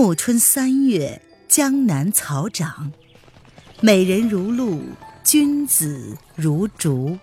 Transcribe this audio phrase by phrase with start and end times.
[0.00, 2.92] 暮春三月，江南草长，
[3.80, 4.80] 美人如露，
[5.24, 7.18] 君子如竹。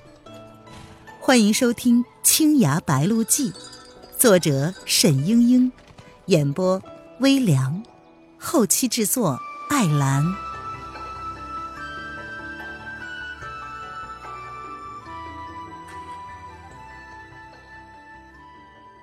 [1.21, 3.51] 欢迎收听《青崖白鹿记》，
[4.17, 5.71] 作者沈英英，
[6.25, 6.83] 演播
[7.21, 7.81] 微凉，
[8.37, 9.39] 后期制作
[9.69, 10.25] 艾兰。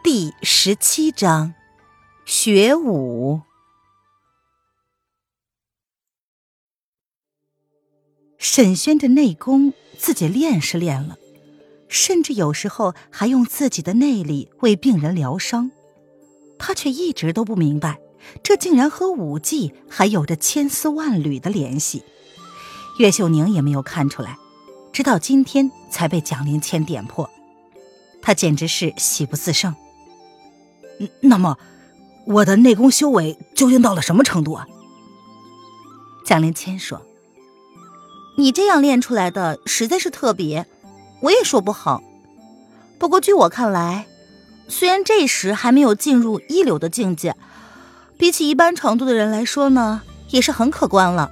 [0.03, 1.55] 第十七章，
[2.27, 3.41] 学武。
[8.43, 11.17] 沈轩的内功自己练是练了，
[11.87, 15.71] 甚至有时候还用自己的内力为病人疗伤，
[16.59, 18.01] 他却一直都不明白，
[18.43, 22.03] 这竟然和武技还有着千丝万缕的联系。
[22.99, 24.37] 岳秀宁也没有看出来，
[24.93, 27.31] 直到今天才被蒋灵谦点破，
[28.21, 29.73] 他简直是喜不自胜。
[31.21, 31.57] 那么，
[32.27, 34.67] 我的内功修为究竟到了什么程度啊？
[36.27, 37.01] 蒋灵谦说。
[38.37, 40.67] 你这样练出来的实在是特别，
[41.21, 42.03] 我也说不好。
[42.99, 44.07] 不过据我看来，
[44.69, 47.37] 虽然这时还没有进入一流的境界，
[48.17, 51.31] 比起一般程度的人来说呢，也是很可观了。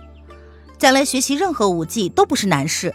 [0.78, 2.94] 将来学习任何武技都不是难事。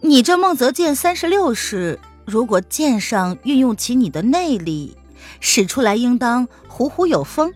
[0.00, 4.96] 你这孟泽剑三十六式，如果剑上运用起你的内力，
[5.40, 7.52] 使出来应当虎虎有风，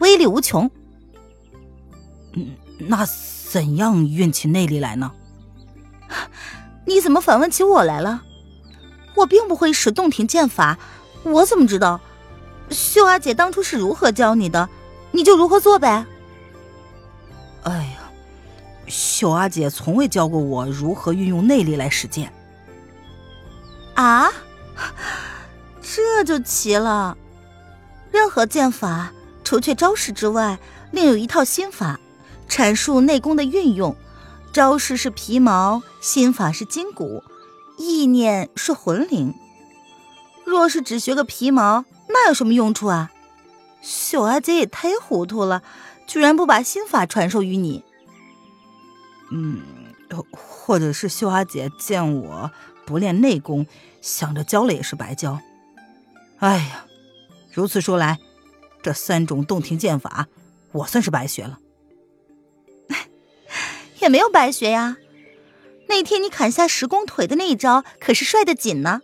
[0.00, 0.70] 威力无穷。
[2.34, 3.06] 嗯，那。
[3.48, 5.10] 怎样运起内力来呢？
[6.84, 8.22] 你怎么反问起我来了？
[9.14, 10.78] 我并不会使洞庭剑法，
[11.22, 11.98] 我怎么知道？
[12.68, 14.68] 秀阿姐当初是如何教你的，
[15.12, 16.04] 你就如何做呗。
[17.62, 18.10] 哎呀，
[18.86, 22.30] 秀阿姐从未教过我如何运用内力来使剑。
[23.94, 24.30] 啊，
[25.80, 27.16] 这就奇了。
[28.12, 29.10] 任何剑法，
[29.42, 30.58] 除却招式之外，
[30.92, 31.98] 另有一套心法。
[32.48, 33.94] 阐述内功的运用，
[34.52, 37.22] 招式是皮毛，心法是筋骨，
[37.76, 39.34] 意念是魂灵。
[40.44, 43.10] 若是只学个皮毛，那有什么用处啊？
[43.82, 45.62] 秀阿姐也太糊涂了，
[46.06, 47.84] 居然不把心法传授于你。
[49.30, 49.60] 嗯，
[50.32, 52.50] 或者是秀阿姐见我
[52.86, 53.66] 不练内功，
[54.00, 55.38] 想着教了也是白教。
[56.38, 56.86] 哎呀，
[57.52, 58.18] 如此说来，
[58.82, 60.26] 这三种洞庭剑法，
[60.72, 61.58] 我算是白学了。
[64.08, 64.96] 也没有白学呀，
[65.86, 69.02] 那天你砍下十公腿的那一招可是帅的紧呢，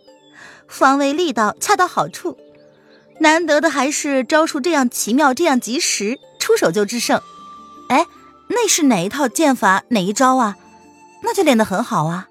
[0.67, 2.39] 方位力道恰到好处，
[3.19, 7.21] 难得的还是招数这样奇妙，这样及时，出手就制胜。
[7.89, 8.07] 哎，
[8.47, 10.57] 那是哪一套剑法，哪一招啊？
[11.21, 12.29] 那就练得很好啊。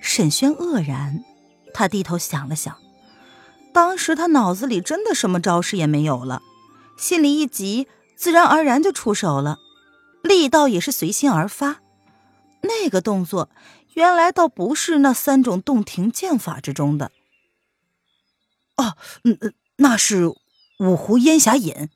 [0.00, 1.24] 沈轩愕然，
[1.74, 2.76] 他低头想了想，
[3.72, 6.40] 当时他脑子里真的什么招式也没有了，
[6.96, 9.58] 心里一急，自然而然就出手了。
[10.26, 11.80] 力道也是随心而发，
[12.62, 13.48] 那个动作
[13.94, 17.12] 原来倒不是那三种洞庭剑法之中的。
[18.76, 20.28] 哦，嗯，那是
[20.78, 21.88] 五湖烟霞引。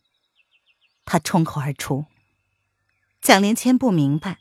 [1.04, 2.06] 他冲口而出。
[3.20, 4.38] 蒋灵谦不明白，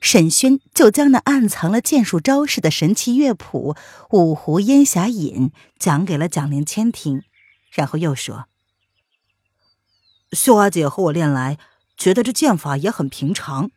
[0.00, 3.74] 沈轩就将那暗藏了剑术招式的神奇乐谱
[4.16, 7.22] 《五湖烟霞引》讲给了蒋灵谦听，
[7.70, 8.46] 然后又说
[10.32, 11.58] ：“秀阿姐和我练来。”
[12.02, 13.70] 觉得这剑法也很平常，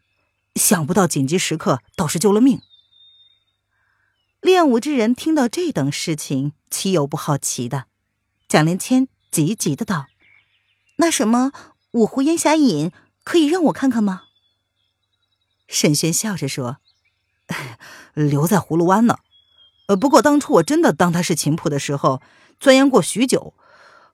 [0.56, 2.60] 想不到紧急时刻倒是救了命。
[4.42, 7.86] 练武之人听到这等事情，岂有不好奇的？
[8.48, 10.08] 蒋灵谦急急的道
[10.98, 11.52] ：“那什么
[11.92, 12.92] 五湖烟霞引，
[13.24, 14.24] 可以让我看看吗？”
[15.70, 16.78] 沈轩笑着说
[18.16, 19.20] ：“留在葫芦湾呢。
[19.86, 22.24] 呃，不过当初我真的当他是琴谱的时候，
[22.60, 23.54] 钻研过许久，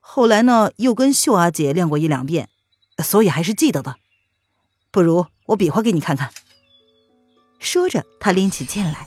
[0.00, 2.50] 后来呢，又跟秀阿姐练过一两遍。”
[2.98, 3.96] 所以还是记得的，
[4.90, 6.30] 不如我比划给你看看。
[7.58, 9.06] 说着，他拎起剑来，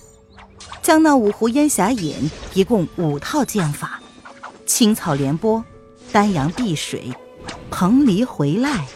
[0.81, 4.01] 将那五湖烟霞引一共五套剑法：
[4.65, 5.63] 青草连波、
[6.11, 7.13] 丹阳碧水、
[7.69, 8.87] 蓬离回来、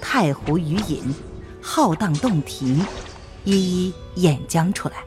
[0.00, 1.14] 太湖余引、
[1.60, 2.84] 浩荡洞庭，
[3.44, 3.54] 一
[3.86, 5.04] 一演将出来。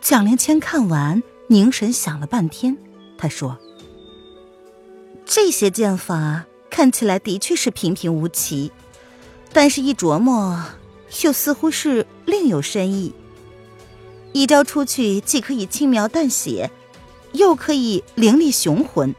[0.00, 2.76] 蒋灵谦看完，凝神想了半天，
[3.18, 3.58] 他说
[5.26, 8.72] ：“这些剑法。”看起来的确是平平无奇，
[9.52, 10.64] 但是一琢磨，
[11.22, 13.12] 又似乎是另有深意。
[14.32, 16.70] 一招出去，既可以轻描淡写，
[17.34, 19.12] 又可以凌厉雄浑；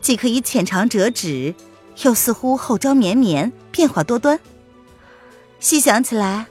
[0.00, 1.54] 既可以浅尝辄止，
[2.02, 4.40] 又似乎后招绵绵，变化多端。
[5.60, 6.46] 细想起来，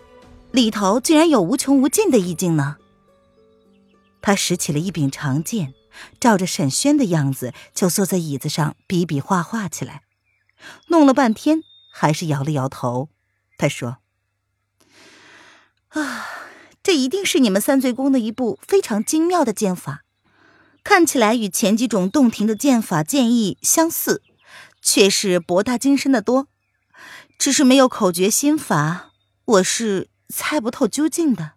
[0.51, 2.77] 里头竟然有无穷无尽的意境呢。
[4.21, 5.73] 他拾起了一柄长剑，
[6.19, 10.03] 照着沈轩的样子，就坐在椅子上比比划划起来。
[10.87, 13.09] 弄了半天还是摇了摇头。
[13.57, 13.97] 他说
[15.89, 16.25] ：“啊，
[16.81, 20.03] 这一定是你们三罪宫的一部非常精妙的剑法，
[20.83, 24.21] 看起来与前几种洞庭的剑法剑意相似，
[24.81, 26.47] 却是博大精深的多。
[27.37, 29.11] 只是没有口诀心法，
[29.45, 31.53] 我是猜不透究竟的。”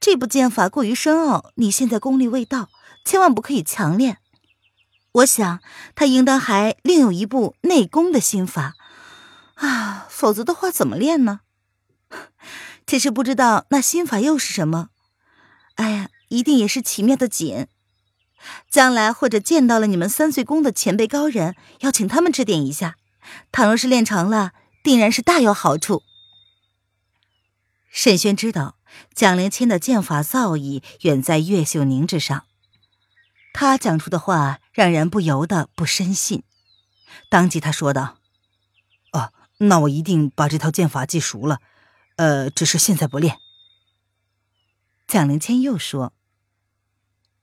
[0.00, 2.70] 这部剑法过于深奥，你现在功力未到，
[3.06, 4.18] 千万不可以强练。
[5.12, 5.60] 我想
[5.94, 8.74] 他应当还另有一部内功的心法
[9.54, 11.40] 啊，否则的话怎么练呢？
[12.84, 14.90] 只是不知道那心法又是什么。
[15.76, 17.68] 哎呀，一定也是奇妙的紧。
[18.68, 22.96] 将来或者见到了你们三岁宫的前辈高人，要请他们指点一下。
[23.50, 24.52] 倘若是练成了。”
[24.86, 26.04] 定然是大有好处。
[27.90, 28.76] 沈轩知道
[29.12, 32.44] 蒋灵谦的剑法造诣远在岳秀宁之上，
[33.58, 36.42] 他讲出的话让人不由得不深信。
[37.30, 38.18] 当即他说道
[39.12, 41.60] ：“哦，那我一定把这套剑法记熟了。
[42.16, 43.38] 呃，只是现在不练。”
[45.08, 46.12] 蒋灵谦又说：“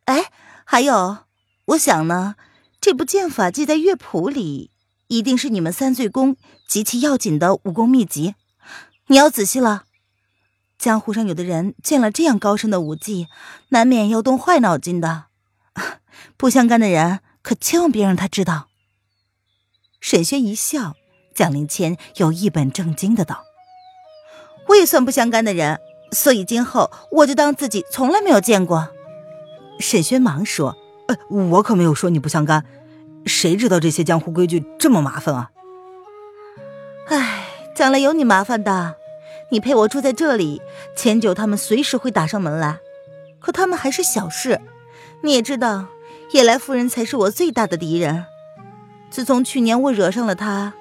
[0.05, 0.31] 哎，
[0.63, 1.25] 还有，
[1.65, 2.35] 我想呢，
[2.79, 4.69] 这部剑法记在乐谱里。”
[5.07, 6.37] 一定是你们三罪宫
[6.67, 8.35] 极其要紧的武功秘籍，
[9.07, 9.85] 你要仔细了。
[10.77, 13.27] 江湖上有的人见了这样高深的武技，
[13.69, 15.25] 难免要动坏脑筋的。
[16.37, 18.67] 不相干的人可千万别让他知道。
[19.99, 20.95] 沈轩一笑，
[21.33, 23.43] 蒋灵谦又一本正经的道
[24.69, 25.79] ：“我也算不相干的人，
[26.11, 28.89] 所以今后我就当自己从来没有见过。”
[29.79, 30.75] 沈轩忙说
[31.07, 32.65] ：“呃，我可没有说你不相干。”
[33.25, 35.51] 谁知道这些江湖规矩这么麻烦啊！
[37.07, 38.95] 唉，将来有你麻烦的。
[39.49, 40.61] 你陪我住在这里，
[40.93, 42.79] 钱九他们随时会打上门来。
[43.39, 44.59] 可他们还是小事。
[45.21, 45.87] 你也知道，
[46.33, 48.25] 叶来夫人才是我最大的敌人。
[49.11, 50.73] 自从去年我惹上了她，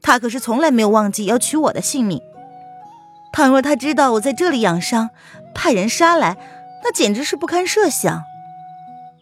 [0.00, 2.20] 她可是从来没有忘记要取我的性命。
[3.32, 5.10] 倘若她知道我在这里养伤，
[5.52, 6.36] 派人杀来，
[6.84, 8.22] 那简直是不堪设想。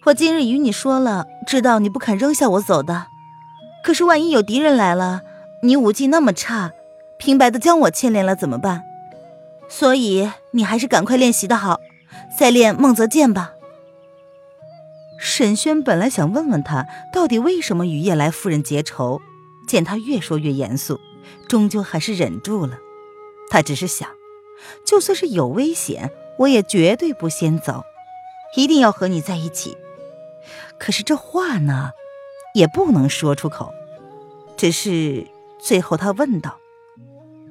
[0.04, 3.06] 我今日与你说了，知道你不肯扔下我走的。
[3.82, 5.22] 可是万一有敌人来了，
[5.62, 6.72] 你武技那么差，
[7.18, 8.82] 平白的将我牵连了怎么办？
[9.70, 11.80] 所以你还是赶快练习的好，
[12.38, 13.52] 再练孟泽剑吧。
[15.18, 19.20] 沈轩本来想问问他到底为什么与叶来夫人结仇，
[19.66, 21.00] 见他越说越严肃，
[21.48, 22.78] 终究还是忍住了。
[23.50, 24.08] 他只是想，
[24.86, 27.82] 就算是有危险，我也绝对不先走，
[28.56, 29.76] 一定要和你在一起。
[30.78, 31.90] 可是这话呢，
[32.54, 33.74] 也不能说出口。
[34.56, 35.26] 只是
[35.60, 36.58] 最后他问道：“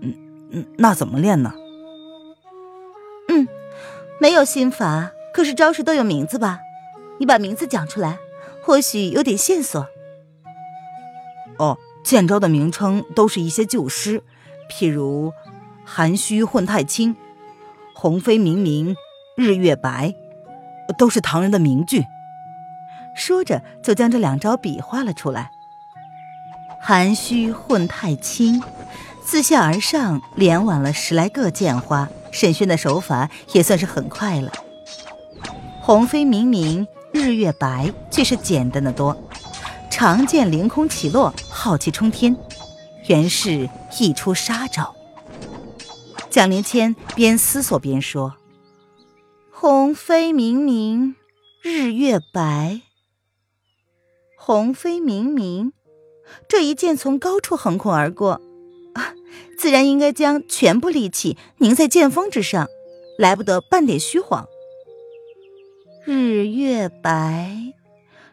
[0.01, 0.13] 嗯
[0.51, 1.53] 嗯，那怎么练呢
[3.27, 3.47] ？”“嗯，
[4.19, 6.59] 没有心法，可是招式都有名字吧？
[7.19, 8.17] 你把名字讲出来，
[8.63, 9.87] 或许有点线索。
[11.59, 14.23] ”“哦，剑招的名称都是一些旧诗，
[14.69, 15.33] 譬如
[15.85, 17.15] ‘寒虚混太清
[17.95, 18.95] ’‘鸿飞明明
[19.35, 20.13] 日月白’，
[20.97, 22.05] 都是唐人的名句。”
[23.15, 25.49] 说着，就将这两招比划了出来。
[26.79, 28.61] 含虚混太清，
[29.25, 32.07] 自下而上连挽了十来个剑花。
[32.31, 34.51] 沈轩的手法也算是很快了。
[35.81, 36.85] 鸿飞明明，
[37.17, 39.17] 日月白，却是简单的多。
[39.89, 42.37] 长剑凌空起落，浩气冲天，
[43.07, 43.67] 原是
[43.99, 44.95] 一出杀招。
[46.29, 48.35] 蒋灵谦边思索边说
[49.49, 51.15] ：“鸿飞明明，
[51.63, 52.81] 日月白。”
[54.37, 55.73] 鸿飞明明，
[56.47, 58.39] 这一剑从高处横空而过，
[58.93, 59.15] 啊，
[59.57, 62.67] 自然应该将全部力气凝在剑锋之上，
[63.17, 64.45] 来不得半点虚晃。
[66.09, 67.73] 日月白，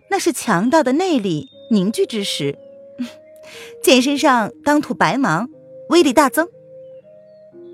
[0.09, 2.57] 那是强大的内力凝聚之时，
[3.83, 5.51] 剑身上当吐白芒，
[5.89, 6.47] 威力大增。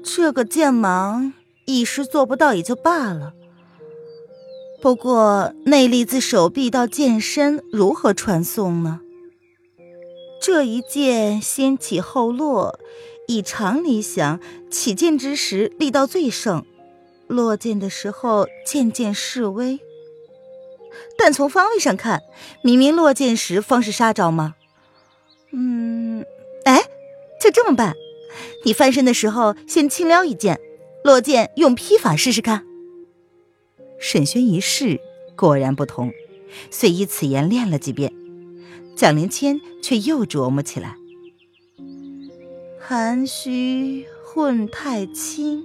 [0.02, 1.34] 这个剑芒
[1.66, 3.34] 一时做不到也就罢了。
[4.80, 9.00] 不过，内力自手臂到剑身如何传送呢？
[10.40, 12.80] 这一剑先起后落，
[13.28, 14.40] 以常理想，
[14.70, 16.64] 起剑之时力道最盛，
[17.26, 19.78] 落剑的时候渐渐式微。
[21.16, 22.22] 但从方位上看，
[22.62, 24.54] 明明落剑时方是杀招吗？
[25.52, 26.24] 嗯，
[26.64, 26.82] 哎，
[27.40, 27.94] 就这么办，
[28.64, 30.60] 你翻身的时候先轻撩一剑，
[31.02, 32.64] 落剑用劈法试试看。
[33.98, 35.00] 沈轩一试，
[35.36, 36.12] 果然不同，
[36.70, 38.12] 遂依此言练了几遍。
[38.96, 40.94] 蒋灵谦却又琢磨起来
[42.78, 45.64] ：“含虚混太清，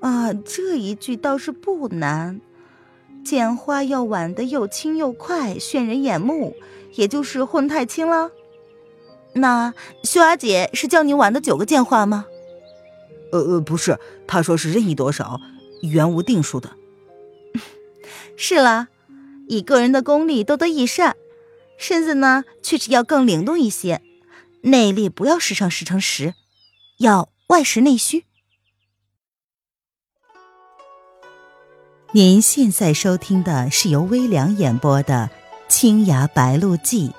[0.00, 2.40] 啊，这一句倒是不难。
[3.24, 6.56] 剑花要挽得又轻又快，炫人眼目，
[6.94, 8.30] 也就是混太轻了。
[9.34, 9.72] 那
[10.02, 12.26] 秀阿姐是叫你挽的九个剑花吗？
[13.30, 15.40] 呃呃，不是，她说是任意多少，
[15.82, 16.72] 原无定数的。
[18.36, 18.88] 是啦，
[19.46, 21.14] 以个人的功力多多益善，
[21.78, 24.02] 身子呢确实要更灵动一些，
[24.62, 26.34] 内力不要时上十成十，
[26.98, 28.24] 要外实内虚。
[32.12, 35.30] 您现在收听的是由微凉演播的
[35.68, 37.10] 《青崖白鹿记》，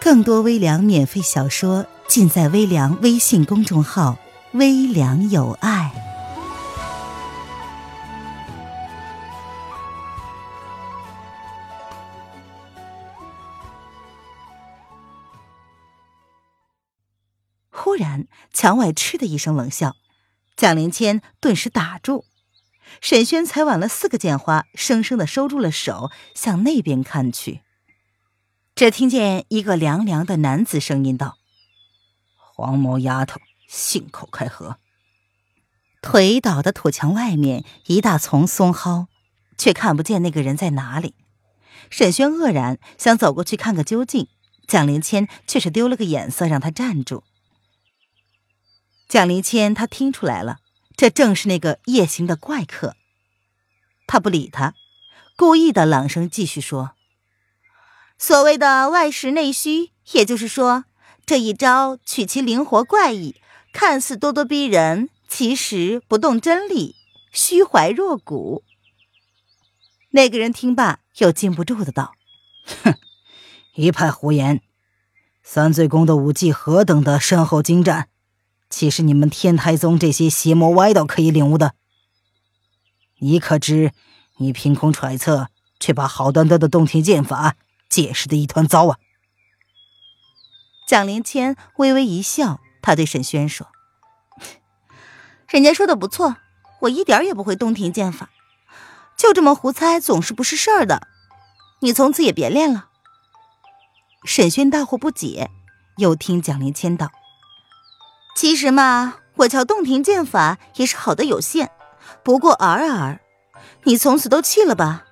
[0.00, 4.16] 更多微凉免费小说尽在微凉微信公众号
[4.54, 5.92] “微凉有爱”。
[17.68, 19.96] 忽然，墙外嗤的一声冷笑，
[20.56, 22.24] 蒋灵谦顿时打住。
[23.00, 27.62] 沈轩才挽了四个剑花，生生的收住了手，向那边看去。
[28.74, 31.36] 只听见一个凉凉的男子声音道
[32.36, 34.78] ：“黄毛丫头，信口开河。”
[36.00, 39.06] 腿倒的土墙外面一大丛松蒿，
[39.56, 41.14] 却看不见那个人在哪里。
[41.90, 44.28] 沈轩愕然，想走过去看个究竟。
[44.66, 47.24] 蒋灵谦却是丢了个眼色，让他站住。
[49.06, 50.60] 蒋灵谦他听出来了。
[50.96, 52.96] 这正是那个夜行的怪客。
[54.06, 54.74] 他不理他，
[55.36, 56.92] 故意的朗声继续说
[58.18, 60.84] ：“所谓的外实内虚，也就是说，
[61.24, 63.36] 这一招取其灵活怪异，
[63.72, 66.96] 看似咄咄逼人，其实不动真理，
[67.32, 68.62] 虚怀若谷。”
[70.14, 72.12] 那个人听罢，又禁不住的道
[72.84, 72.94] ：“哼，
[73.74, 74.60] 一派胡言！
[75.42, 78.08] 三罪宫的武技何等的深厚精湛！”
[78.72, 81.74] 岂是你们天台宗这些邪魔歪道可以领悟的？
[83.18, 83.92] 你可知，
[84.38, 85.48] 你凭空揣测，
[85.78, 87.56] 却把好端端的洞庭剑法
[87.90, 88.98] 解释的一团糟啊！
[90.88, 93.68] 蒋灵谦微微一笑，他对沈轩说
[95.46, 96.36] ：“人家说的不错，
[96.80, 98.30] 我一点也不会洞庭剑法，
[99.18, 101.06] 就这么胡猜总是不是事儿的。
[101.80, 102.88] 你从此也别练了。”
[104.24, 105.50] 沈轩大惑不解，
[105.98, 107.12] 又听蒋灵谦道。
[108.34, 111.70] 其实嘛，我瞧洞庭剑法也是好的有限，
[112.22, 113.20] 不过尔尔。
[113.84, 115.04] 你从此都弃了吧，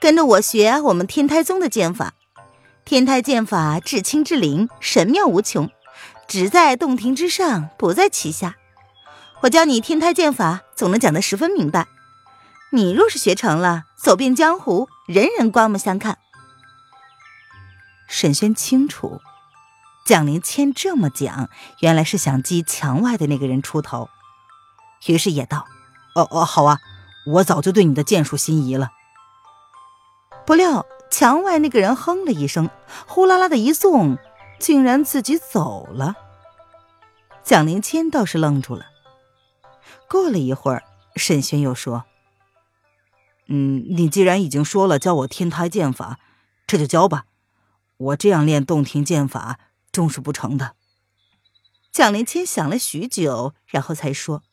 [0.00, 2.14] 跟着我学我们天台宗的剑法。
[2.84, 5.70] 天台剑法至清至灵，神妙无穷，
[6.26, 8.56] 只在洞庭之上，不在其下。
[9.42, 11.86] 我教你天台剑法，总能讲得十分明白。
[12.72, 16.18] 你若是学成了，走遍江湖，人人刮目相看。
[18.06, 19.20] 沈轩清楚。
[20.08, 21.50] 蒋灵谦这么讲，
[21.80, 24.08] 原来是想激墙外的那个人出头，
[25.04, 25.66] 于是也道
[26.16, 26.78] ：“哦哦，好啊，
[27.26, 28.88] 我早就对你的剑术心仪了。”
[30.46, 32.70] 不料墙外那个人哼了一声，
[33.06, 34.16] 呼啦啦的一纵，
[34.58, 36.14] 竟然自己走了。
[37.44, 38.86] 蒋灵谦倒是愣住了。
[40.08, 40.84] 过了一会儿，
[41.16, 42.06] 沈轩又说
[43.48, 46.18] ：“嗯，你既然已经说了教我天台剑法，
[46.66, 47.26] 这就教吧。
[47.98, 49.58] 我这样练洞庭剑法。”
[49.98, 50.76] 终是不成的。
[51.90, 54.44] 蒋灵谦想了许久，然后才说：“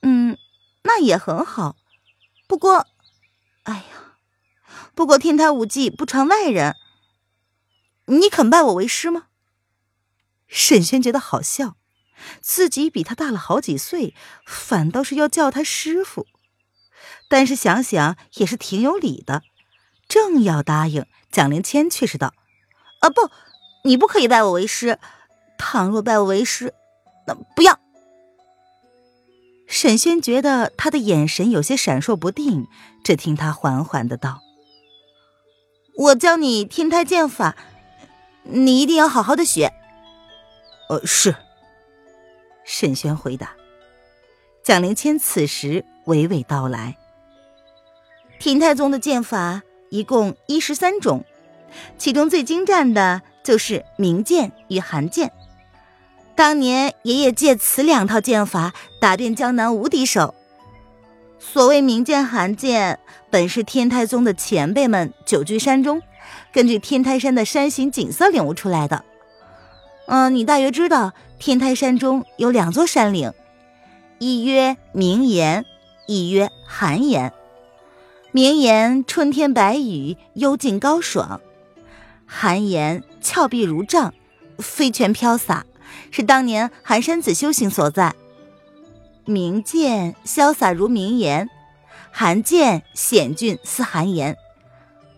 [0.00, 0.38] 嗯，
[0.84, 1.76] 那也很好。
[2.46, 2.86] 不过，
[3.64, 4.16] 哎呀，
[4.94, 6.74] 不过天台武技不传外人。
[8.06, 9.26] 你肯拜我为师吗？”
[10.48, 11.76] 沈轩觉得好笑，
[12.40, 14.14] 自己比他大了好几岁，
[14.46, 16.26] 反倒是要叫他师傅。
[17.28, 19.42] 但是想想也是挺有理的，
[20.08, 22.32] 正要答应，蒋灵谦却是道
[23.04, 23.30] ：“啊，不。”
[23.84, 24.98] 你不可以拜我为师，
[25.58, 26.72] 倘若拜我为师，
[27.26, 27.80] 那不要。
[29.66, 32.68] 沈轩觉得他的眼神有些闪烁不定，
[33.02, 34.40] 只听他缓缓的道
[35.96, 37.56] ：“我教你天台剑法，
[38.44, 39.72] 你一定要好好的学。”
[40.88, 41.34] 呃，是。
[42.64, 43.56] 沈轩回答。
[44.62, 46.96] 蒋灵谦此时娓娓道来
[48.38, 51.24] ：“天台宗的剑法一共一十三种，
[51.98, 55.32] 其中最精湛的。”就是明剑与寒剑，
[56.34, 60.34] 当年爷爷借此两套剑法打遍江南无敌手。
[61.38, 66.00] 所谓明剑、寒剑，本是天台宗的前辈们久居山中，
[66.52, 69.04] 根据天台山的山形景色领悟出来的。
[70.06, 73.32] 嗯，你大约知道，天台山中有两座山岭，
[74.18, 75.64] 一曰明岩，
[76.06, 77.32] 一曰寒岩。
[78.30, 81.40] 明岩春天白雨，幽静高爽。
[82.24, 84.12] 寒岩峭壁如障，
[84.58, 85.64] 飞泉飘洒，
[86.10, 88.14] 是当年寒山子修行所在。
[89.24, 91.48] 明剑潇洒如明岩，
[92.10, 94.36] 寒剑、险峻似寒岩，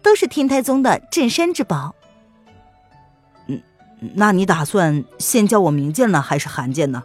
[0.03, 1.95] 都是天台宗的镇山之宝。
[3.47, 3.63] 嗯，
[4.15, 7.03] 那你打算先教我明剑呢，还是寒剑呢？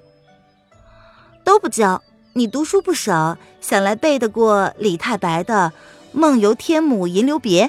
[1.43, 2.03] 都不教。
[2.33, 5.73] 你读书不少，想来背得过李太白的
[6.17, 7.67] 《梦游天姥吟留别》？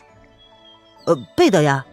[1.06, 1.86] 呃，背得呀。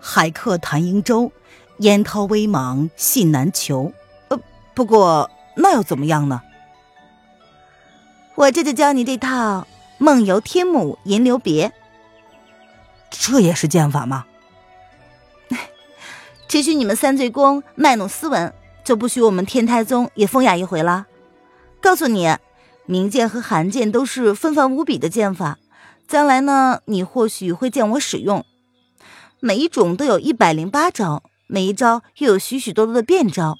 [0.00, 1.32] 海客谈瀛洲，
[1.78, 3.92] 烟涛微茫信难求。
[4.28, 4.38] 呃，
[4.74, 6.42] 不过那又怎么样呢？
[8.34, 9.60] 我这就教你这套
[9.98, 11.68] 《梦游天母吟留别》。
[13.10, 14.26] 这也是剑法吗？
[16.46, 18.52] 只许你们三罪宫卖弄斯文，
[18.84, 21.06] 就不许我们天台宗也风雅一回了。
[21.80, 22.36] 告诉你，
[22.86, 25.58] 明剑和寒剑都是纷繁无比的剑法，
[26.06, 28.44] 将来呢，你或许会见我使用。
[29.40, 33.56] 每一种都有一百零八招，每一招又有许许多多的变招，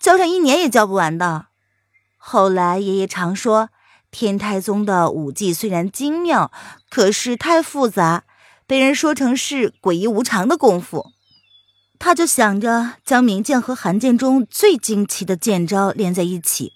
[0.00, 1.46] 教上一年也教不完的。
[2.16, 3.68] 后来爷爷常说，
[4.10, 6.50] 天台宗的武技虽然精妙，
[6.90, 8.24] 可是太复杂，
[8.66, 11.12] 被人说成是诡异无常的功夫。
[11.98, 16.72] 他就想着将明剑和寒剑中最惊奇的剑招连在一起。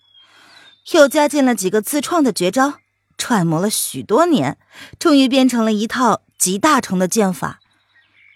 [0.93, 2.75] 又加进了几个自创的绝招，
[3.19, 4.57] 揣摩了许多年，
[4.99, 7.59] 终于变成了一套集大成的剑法。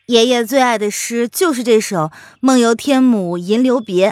[0.07, 1.97] 爷爷最爱的诗就是这首
[2.41, 4.11] 《梦游天姥吟留别》，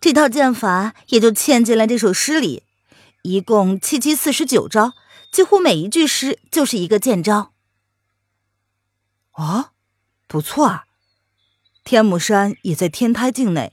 [0.00, 2.62] 这套剑法也就嵌进了这首诗里。
[3.22, 4.94] 一共七七四十九招，
[5.30, 7.52] 几乎每一句诗就是一个剑招。
[9.32, 9.70] 哦，
[10.26, 10.84] 不错啊！
[11.84, 13.72] 天姥山也在天台境内，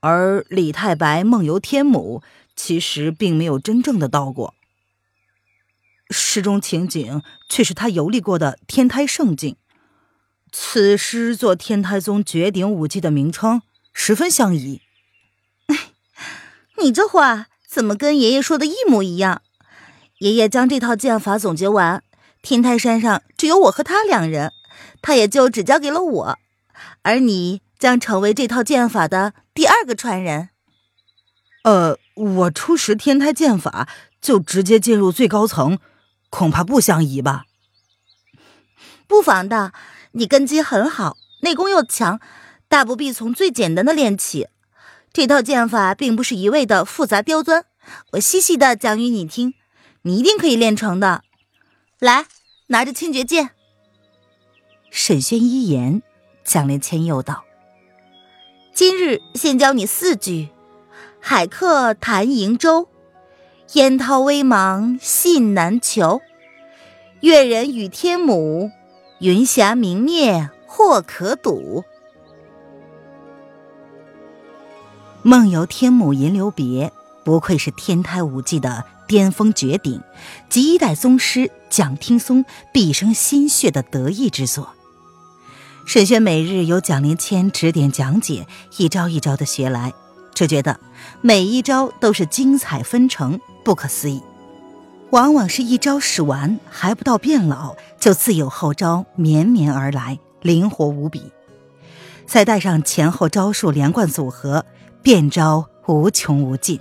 [0.00, 2.22] 而李太白梦游天姥。
[2.56, 4.54] 其实并没有真正的到过，
[6.10, 9.56] 诗中情景却是他游历过的天台圣境。
[10.52, 14.82] 此诗做天台宗绝顶武技的名称，十分相宜。
[16.82, 19.42] 你这话怎么跟爷爷说的一模一样？
[20.18, 22.02] 爷爷将这套剑法总结完，
[22.42, 24.52] 天台山上只有我和他两人，
[25.00, 26.38] 他也就只交给了我，
[27.02, 30.50] 而你将成为这套剑法的第二个传人。
[31.64, 31.98] 呃。
[32.20, 33.88] 我初识天台剑法，
[34.20, 35.78] 就直接进入最高层，
[36.28, 37.46] 恐怕不相宜吧？
[39.06, 39.72] 不妨的，
[40.12, 42.20] 你根基很好，内功又强，
[42.68, 44.48] 大不必从最简单的练起。
[45.12, 47.64] 这套剑法并不是一味的复杂刁钻，
[48.12, 49.54] 我细细的讲与你听，
[50.02, 51.22] 你一定可以练成的。
[51.98, 52.26] 来，
[52.68, 53.50] 拿着清绝剑。
[54.90, 56.02] 沈轩一言，
[56.44, 57.44] 蒋连谦又道
[58.74, 60.48] ：“今日先教你四句。”
[61.22, 62.88] 海客谈瀛洲，
[63.74, 66.22] 烟涛微茫信难求。
[67.20, 68.70] 越人语天姥，
[69.20, 71.84] 云霞明灭或可睹。
[75.22, 76.90] 梦游天姥吟留别，
[77.22, 80.00] 不愧是天台武技的巅峰绝顶，
[80.48, 84.70] 集一代宗师蒋听松毕生心血的得意之作。
[85.84, 88.46] 沈轩每日由蒋灵谦指点讲解，
[88.78, 89.92] 一招一招的学来。
[90.32, 90.80] 只觉得
[91.20, 94.22] 每一招都是精彩纷呈，不可思议。
[95.10, 101.32] 往往是一招使完还不到变老，就自有后招绵绵而来，灵活无比。
[102.26, 104.64] 再带上前后招数连贯组合，
[105.02, 106.78] 变招无穷无尽。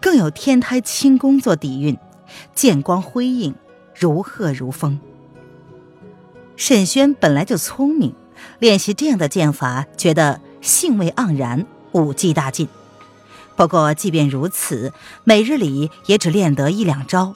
[0.00, 1.96] 更有天台轻功做底蕴，
[2.54, 3.54] 剑光辉映，
[3.94, 4.98] 如鹤如风。
[6.56, 8.14] 沈轩本来就聪明，
[8.58, 11.64] 练习这样的剑法，觉得兴味盎然。
[11.92, 12.68] 武技大进，
[13.56, 14.92] 不过即便如此，
[15.24, 17.34] 每日里也只练得一两招。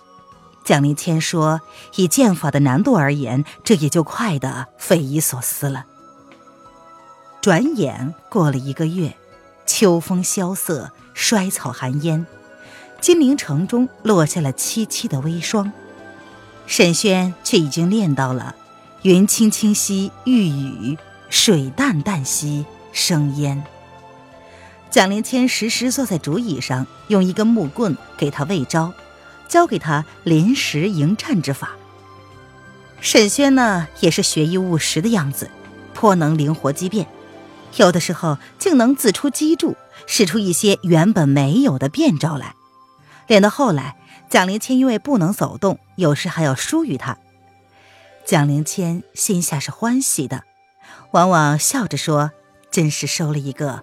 [0.64, 1.61] 蒋灵谦说
[1.96, 5.85] ：“以剑法的难度而言，这也就快得匪夷所思了。”
[7.42, 9.14] 转眼过了一个月，
[9.66, 12.27] 秋风萧瑟，衰草寒烟，
[13.03, 15.70] 金陵城中落下了凄凄的微霜。
[16.66, 18.55] 沈轩却已经练到了
[19.03, 20.96] “云清清兮欲雨，
[21.29, 23.62] 水淡淡兮生烟”。
[24.94, 28.92] 蒋灵谦时时坐在竹椅上，用一根木棍给他喂招，
[29.48, 31.72] 教给他临时迎战之法。
[33.00, 35.50] 沈轩呢，也是学艺务实的样子，
[35.94, 37.09] 颇能灵活机变，
[37.74, 39.74] 有的时候竟能自出机杼，
[40.07, 42.54] 使出一些原本没有的变招来。
[43.26, 43.96] 练到后来，
[44.30, 47.18] 蒋灵谦因为不能走动，有时还要疏于他。
[48.24, 50.44] 蒋灵谦心下是欢喜的，
[51.11, 52.30] 往往笑着说
[52.70, 53.83] ：“真是收了一个。”